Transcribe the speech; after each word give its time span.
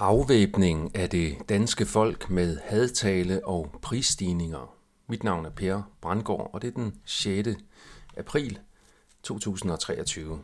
Afvæbning 0.00 0.96
af 0.96 1.10
det 1.10 1.36
danske 1.48 1.86
folk 1.86 2.30
med 2.30 2.58
hadtale 2.64 3.46
og 3.46 3.78
prisstigninger. 3.82 4.74
Mit 5.08 5.24
navn 5.24 5.46
er 5.46 5.50
Per 5.50 5.82
Brandgaard, 6.00 6.50
og 6.52 6.62
det 6.62 6.68
er 6.68 6.72
den 6.72 6.94
6. 7.04 7.48
april 8.16 8.58
2023. 9.22 10.40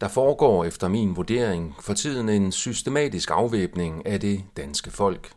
Der 0.00 0.08
foregår 0.08 0.64
efter 0.64 0.88
min 0.88 1.16
vurdering 1.16 1.74
for 1.80 1.94
tiden 1.94 2.28
en 2.28 2.52
systematisk 2.52 3.30
afvæbning 3.30 4.06
af 4.06 4.20
det 4.20 4.44
danske 4.56 4.90
folk. 4.90 5.32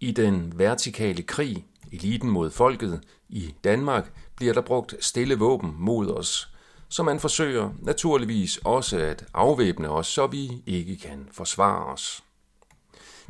I 0.00 0.12
den 0.12 0.58
vertikale 0.58 1.22
krig, 1.22 1.66
eliten 1.92 2.30
mod 2.30 2.50
folket, 2.50 3.00
i 3.28 3.54
Danmark 3.64 4.12
bliver 4.36 4.54
der 4.54 4.62
brugt 4.62 4.94
stille 5.00 5.38
våben 5.38 5.74
mod 5.78 6.10
os– 6.10 6.48
så 6.88 7.02
man 7.02 7.20
forsøger 7.20 7.70
naturligvis 7.78 8.58
også 8.64 8.98
at 8.98 9.24
afvæbne 9.34 9.90
os, 9.90 10.06
så 10.06 10.26
vi 10.26 10.50
ikke 10.66 10.96
kan 10.96 11.28
forsvare 11.32 11.84
os. 11.84 12.24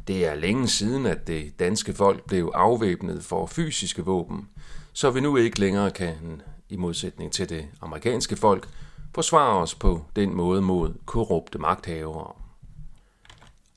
Det 0.06 0.26
er 0.26 0.34
længe 0.34 0.68
siden, 0.68 1.06
at 1.06 1.26
det 1.26 1.58
danske 1.58 1.94
folk 1.94 2.24
blev 2.26 2.50
afvæbnet 2.54 3.24
for 3.24 3.46
fysiske 3.46 4.04
våben, 4.04 4.48
så 4.92 5.10
vi 5.10 5.20
nu 5.20 5.36
ikke 5.36 5.60
længere 5.60 5.90
kan, 5.90 6.42
i 6.68 6.76
modsætning 6.76 7.32
til 7.32 7.48
det 7.48 7.68
amerikanske 7.80 8.36
folk, 8.36 8.68
forsvare 9.14 9.58
os 9.58 9.74
på 9.74 10.04
den 10.16 10.34
måde 10.34 10.62
mod 10.62 10.94
korrupte 11.06 11.58
magthavere. 11.58 12.32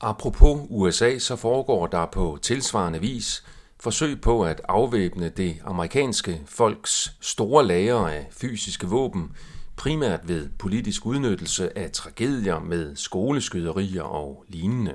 Apropos 0.00 0.66
USA, 0.70 1.18
så 1.18 1.36
foregår 1.36 1.86
der 1.86 2.06
på 2.06 2.38
tilsvarende 2.42 3.00
vis 3.00 3.44
forsøg 3.80 4.20
på 4.20 4.44
at 4.44 4.60
afvæbne 4.68 5.28
det 5.28 5.56
amerikanske 5.64 6.42
folks 6.46 7.12
store 7.20 7.66
lager 7.66 8.06
af 8.06 8.28
fysiske 8.30 8.86
våben 8.86 9.32
primært 9.80 10.28
ved 10.28 10.48
politisk 10.58 11.06
udnyttelse 11.06 11.78
af 11.78 11.90
tragedier 11.90 12.58
med 12.58 12.96
skoleskyderier 12.96 14.02
og 14.02 14.44
lignende. 14.48 14.94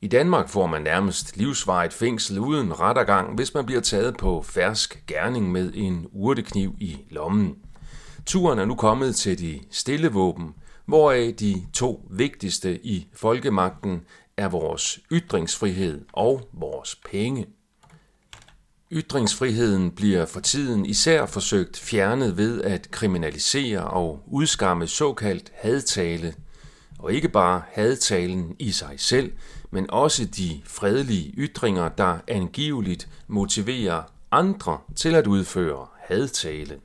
I 0.00 0.08
Danmark 0.08 0.48
får 0.48 0.66
man 0.66 0.82
nærmest 0.82 1.36
livsvarigt 1.36 1.92
fængsel 1.92 2.38
uden 2.38 2.80
rettergang, 2.80 3.34
hvis 3.34 3.54
man 3.54 3.66
bliver 3.66 3.80
taget 3.80 4.16
på 4.16 4.42
fersk 4.42 5.04
gerning 5.06 5.52
med 5.52 5.72
en 5.74 6.06
urtekniv 6.12 6.74
i 6.80 6.98
lommen. 7.10 7.58
Turen 8.26 8.58
er 8.58 8.64
nu 8.64 8.74
kommet 8.74 9.16
til 9.16 9.38
de 9.38 9.60
stille 9.70 10.08
våben, 10.08 10.54
hvoraf 10.86 11.34
de 11.40 11.66
to 11.74 12.08
vigtigste 12.10 12.86
i 12.86 13.08
folkemagten 13.12 14.00
er 14.36 14.48
vores 14.48 15.00
ytringsfrihed 15.12 16.04
og 16.12 16.48
vores 16.52 17.00
penge. 17.10 17.46
Ytringsfriheden 18.92 19.90
bliver 19.90 20.26
for 20.26 20.40
tiden 20.40 20.86
især 20.86 21.26
forsøgt 21.26 21.78
fjernet 21.78 22.36
ved 22.36 22.62
at 22.62 22.90
kriminalisere 22.90 23.84
og 23.84 24.22
udskamme 24.26 24.86
såkaldt 24.86 25.52
hadtale, 25.54 26.34
og 26.98 27.12
ikke 27.12 27.28
bare 27.28 27.62
hadtalen 27.72 28.56
i 28.58 28.72
sig 28.72 28.94
selv, 28.96 29.32
men 29.70 29.90
også 29.90 30.24
de 30.24 30.60
fredelige 30.64 31.34
ytringer, 31.38 31.88
der 31.88 32.18
angiveligt 32.28 33.08
motiverer 33.26 34.02
andre 34.30 34.78
til 34.96 35.14
at 35.14 35.26
udføre 35.26 35.86
hadtale. 35.98 36.78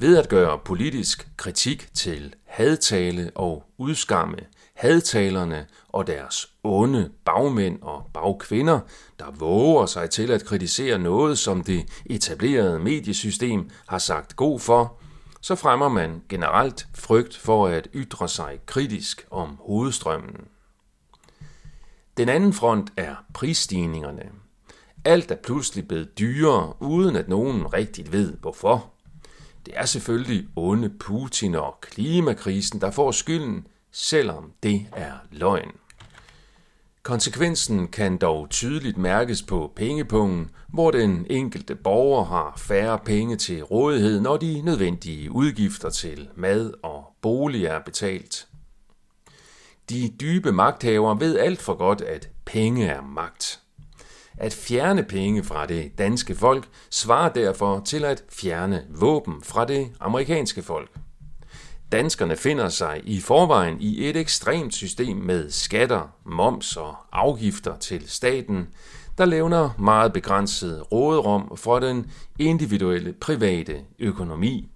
Ved 0.00 0.16
at 0.16 0.28
gøre 0.28 0.58
politisk 0.58 1.28
kritik 1.36 1.88
til 1.94 2.34
hadtale 2.46 3.30
og 3.34 3.64
udskamme 3.78 4.36
hadtalerne 4.74 5.66
og 5.88 6.06
deres 6.06 6.52
onde 6.62 7.10
bagmænd 7.24 7.82
og 7.82 8.10
bagkvinder, 8.14 8.80
der 9.18 9.30
våger 9.30 9.86
sig 9.86 10.10
til 10.10 10.30
at 10.30 10.44
kritisere 10.44 10.98
noget, 10.98 11.38
som 11.38 11.64
det 11.64 12.02
etablerede 12.06 12.78
mediesystem 12.78 13.70
har 13.88 13.98
sagt 13.98 14.36
god 14.36 14.60
for, 14.60 15.00
så 15.40 15.54
fremmer 15.54 15.88
man 15.88 16.22
generelt 16.28 16.86
frygt 16.94 17.36
for 17.36 17.66
at 17.66 17.88
ytre 17.94 18.28
sig 18.28 18.60
kritisk 18.66 19.26
om 19.30 19.58
hovedstrømmen. 19.60 20.36
Den 22.16 22.28
anden 22.28 22.52
front 22.52 22.92
er 22.96 23.14
prisstigningerne. 23.34 24.24
Alt 25.04 25.30
er 25.30 25.36
pludselig 25.36 25.88
blevet 25.88 26.18
dyrere, 26.18 26.72
uden 26.80 27.16
at 27.16 27.28
nogen 27.28 27.74
rigtigt 27.74 28.12
ved 28.12 28.36
hvorfor. 28.40 28.99
Det 29.66 29.74
er 29.76 29.86
selvfølgelig 29.86 30.46
onde 30.56 30.88
Putin 30.88 31.54
og 31.54 31.80
klimakrisen, 31.80 32.80
der 32.80 32.90
får 32.90 33.10
skylden, 33.10 33.66
selvom 33.92 34.52
det 34.62 34.86
er 34.92 35.12
løgn. 35.30 35.72
Konsekvensen 37.02 37.88
kan 37.88 38.16
dog 38.16 38.50
tydeligt 38.50 38.98
mærkes 38.98 39.42
på 39.42 39.72
pengepungen, 39.76 40.50
hvor 40.68 40.90
den 40.90 41.26
enkelte 41.30 41.74
borger 41.74 42.24
har 42.24 42.54
færre 42.58 42.98
penge 42.98 43.36
til 43.36 43.62
rådighed, 43.62 44.20
når 44.20 44.36
de 44.36 44.62
nødvendige 44.62 45.30
udgifter 45.30 45.90
til 45.90 46.28
mad 46.36 46.72
og 46.82 47.04
bolig 47.20 47.64
er 47.64 47.78
betalt. 47.78 48.46
De 49.90 50.12
dybe 50.20 50.52
magthavere 50.52 51.20
ved 51.20 51.38
alt 51.38 51.62
for 51.62 51.74
godt, 51.74 52.00
at 52.00 52.28
penge 52.44 52.86
er 52.86 53.02
magt. 53.02 53.60
At 54.40 54.52
fjerne 54.54 55.02
penge 55.02 55.44
fra 55.44 55.66
det 55.66 55.98
danske 55.98 56.34
folk 56.34 56.68
svarer 56.90 57.32
derfor 57.32 57.80
til 57.80 58.04
at 58.04 58.24
fjerne 58.32 58.84
våben 58.88 59.42
fra 59.42 59.64
det 59.64 59.88
amerikanske 60.00 60.62
folk. 60.62 60.90
Danskerne 61.92 62.36
finder 62.36 62.68
sig 62.68 63.00
i 63.04 63.20
forvejen 63.20 63.76
i 63.80 64.08
et 64.08 64.16
ekstremt 64.16 64.74
system 64.74 65.16
med 65.16 65.50
skatter, 65.50 66.14
moms 66.24 66.76
og 66.76 66.96
afgifter 67.12 67.76
til 67.76 68.02
staten, 68.06 68.68
der 69.18 69.24
levner 69.24 69.70
meget 69.78 70.12
begrænset 70.12 70.92
råderum 70.92 71.56
for 71.56 71.78
den 71.78 72.10
individuelle 72.38 73.12
private 73.12 73.80
økonomi. 73.98 74.68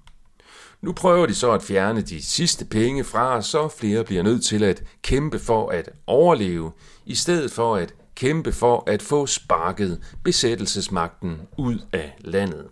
Nu 0.82 0.92
prøver 0.92 1.26
de 1.26 1.34
så 1.34 1.52
at 1.52 1.62
fjerne 1.62 2.00
de 2.00 2.22
sidste 2.22 2.64
penge 2.64 3.04
fra, 3.04 3.42
så 3.42 3.68
flere 3.68 4.04
bliver 4.04 4.22
nødt 4.22 4.44
til 4.44 4.64
at 4.64 4.82
kæmpe 5.02 5.38
for 5.38 5.68
at 5.68 5.90
overleve, 6.06 6.72
i 7.06 7.14
stedet 7.14 7.52
for 7.52 7.76
at 7.76 7.94
kæmpe 8.14 8.52
for 8.52 8.84
at 8.86 9.02
få 9.02 9.26
sparket 9.26 10.00
besættelsesmagten 10.24 11.40
ud 11.58 11.78
af 11.92 12.16
landet. 12.20 12.66